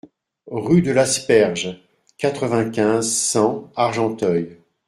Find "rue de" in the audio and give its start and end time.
0.47-0.89